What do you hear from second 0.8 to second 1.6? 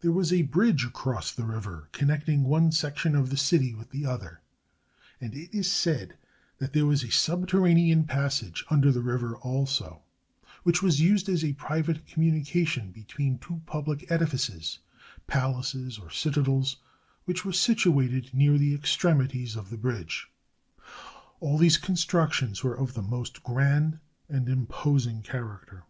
across the